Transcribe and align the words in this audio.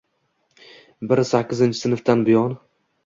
—biri 1.11 1.25
sakkizinchi 1.33 1.81
sinfdan 1.83 2.25
buyon. 2.31 2.57